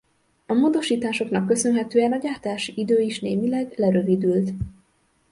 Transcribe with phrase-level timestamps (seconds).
[0.45, 4.49] A módosításoknak köszönhetően a gyártási idő is némileg lerövidült.